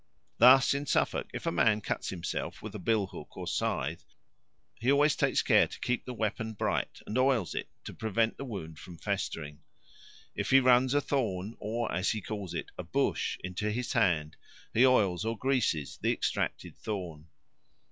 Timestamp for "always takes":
4.91-5.43